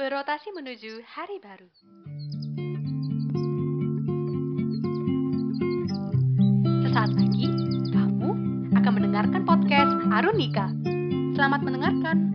berotasi 0.00 0.48
menuju 0.56 1.04
hari 1.04 1.36
baru. 1.44 1.68
Sesaat 6.88 7.12
lagi, 7.12 7.44
kamu 7.92 8.30
akan 8.80 8.92
mendengarkan 8.96 9.44
podcast 9.44 9.92
Arunika. 10.08 10.72
Selamat 11.36 11.60
mendengarkan. 11.60 12.32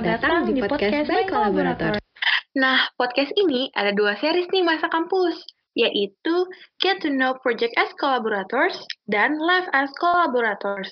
Selamat 0.00 0.16
datang 0.16 0.48
di 0.48 0.64
podcast 0.64 1.12
by 1.12 1.24
Kolaborator. 1.28 1.92
Nah, 2.56 2.88
podcast 2.96 3.36
ini 3.36 3.68
ada 3.76 3.92
dua 3.92 4.16
series 4.16 4.48
nih 4.48 4.64
masa 4.64 4.88
kampus, 4.88 5.36
yaitu 5.76 6.48
Get 6.80 7.04
to 7.04 7.12
Know 7.12 7.36
Project 7.44 7.76
as 7.76 7.92
Collaborators 8.00 8.80
dan 9.12 9.36
Live 9.36 9.68
as 9.76 9.92
Collaborators. 10.00 10.88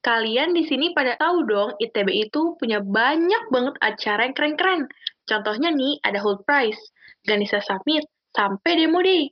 Kalian 0.00 0.56
di 0.56 0.64
sini 0.64 0.96
pada 0.96 1.20
tahu 1.20 1.44
dong, 1.44 1.76
ITB 1.76 2.08
itu 2.32 2.56
punya 2.56 2.80
banyak 2.80 3.52
banget 3.52 3.76
acara 3.84 4.24
yang 4.24 4.32
keren-keren. 4.32 4.88
Contohnya 5.28 5.68
nih, 5.76 6.00
ada 6.00 6.16
Hold 6.24 6.40
Prize, 6.48 6.80
Ganesa 7.28 7.60
Summit, 7.60 8.08
sampai 8.32 8.80
Demo 8.80 9.04
Day. 9.04 9.28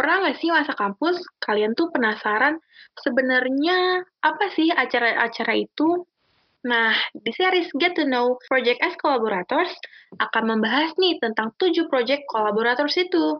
Pernah 0.00 0.24
nggak 0.24 0.40
sih 0.40 0.48
masa 0.48 0.72
kampus, 0.72 1.20
kalian 1.44 1.76
tuh 1.76 1.92
penasaran 1.92 2.56
sebenarnya 3.04 4.00
apa 4.24 4.48
sih 4.56 4.72
acara-acara 4.72 5.60
itu? 5.60 6.08
Nah, 6.64 6.96
di 7.12 7.28
series 7.28 7.68
Get 7.76 7.92
to 8.00 8.08
Know 8.08 8.40
Project 8.48 8.80
as 8.80 8.96
Collaborators 8.96 9.68
akan 10.16 10.56
membahas 10.56 10.96
nih 10.96 11.20
tentang 11.20 11.52
tujuh 11.60 11.92
project 11.92 12.24
collaborators 12.32 12.96
itu. 12.96 13.36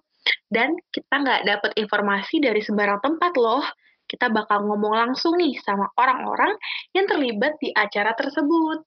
Dan 0.48 0.76
kita 0.92 1.24
nggak 1.24 1.42
dapat 1.48 1.70
informasi 1.80 2.44
dari 2.44 2.60
sembarang 2.60 3.00
tempat 3.00 3.32
loh. 3.40 3.64
Kita 4.04 4.28
bakal 4.28 4.68
ngomong 4.68 4.92
langsung 4.92 5.40
nih 5.40 5.56
sama 5.64 5.88
orang-orang 5.96 6.52
yang 6.92 7.08
terlibat 7.08 7.56
di 7.56 7.72
acara 7.72 8.12
tersebut. 8.12 8.84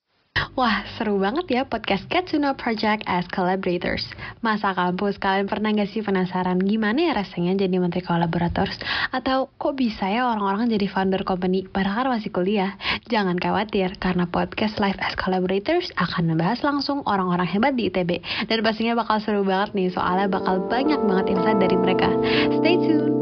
Wah, 0.58 0.82
seru 0.98 1.22
banget 1.22 1.46
ya 1.54 1.70
podcast 1.70 2.10
Know 2.10 2.58
Project 2.58 3.06
as 3.06 3.30
Collaborators. 3.30 4.02
Masa 4.42 4.74
kampus, 4.74 5.22
kalian 5.22 5.46
pernah 5.46 5.70
gak 5.70 5.86
sih 5.94 6.02
penasaran 6.02 6.58
gimana 6.58 6.98
ya 6.98 7.14
rasanya 7.14 7.54
jadi 7.62 7.78
menteri 7.78 8.02
collaborators? 8.02 8.74
Atau 9.14 9.54
kok 9.62 9.78
bisa 9.78 10.10
ya 10.10 10.26
orang-orang 10.26 10.66
jadi 10.74 10.90
founder 10.90 11.22
company 11.30 11.70
padahal 11.70 12.10
masih 12.10 12.34
kuliah? 12.34 12.74
Jangan 13.06 13.38
khawatir, 13.38 14.02
karena 14.02 14.26
podcast 14.26 14.82
Live 14.82 14.98
as 14.98 15.14
Collaborators 15.14 15.94
akan 15.94 16.34
membahas 16.34 16.66
langsung 16.66 17.06
orang-orang 17.06 17.46
hebat 17.46 17.78
di 17.78 17.94
ITB. 17.94 18.26
Dan 18.50 18.66
pastinya 18.66 18.98
bakal 18.98 19.22
seru 19.22 19.46
banget 19.46 19.78
nih, 19.78 19.94
soalnya 19.94 20.26
bakal 20.26 20.66
banyak 20.66 20.98
banget 21.06 21.38
insight 21.38 21.62
dari 21.62 21.78
mereka. 21.78 22.10
Stay 22.58 22.82
tuned! 22.82 23.17